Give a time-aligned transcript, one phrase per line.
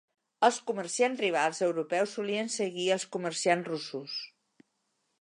[0.45, 4.21] Els comerciants rivals europeus solien seguir els comerciants russos.